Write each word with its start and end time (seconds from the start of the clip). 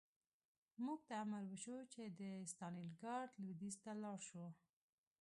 موږ 0.85 0.99
ته 1.07 1.13
امر 1.23 1.43
وشو 1.51 1.77
چې 1.93 2.03
د 2.19 2.21
ستالینګراډ 2.51 3.29
لویدیځ 3.41 3.75
ته 3.83 3.91
لاړ 4.03 4.19
شو 4.29 4.45